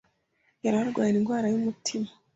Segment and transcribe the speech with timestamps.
[0.63, 2.09] yari arwaye indwara y’umutima